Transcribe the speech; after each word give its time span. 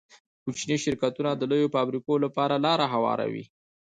کوچني 0.43 0.77
شرکتونه 0.83 1.29
د 1.35 1.41
لویو 1.51 1.73
فابریکو 1.75 2.13
لپاره 2.25 2.55
لاره 2.65 2.85
هواروي. 2.93 3.45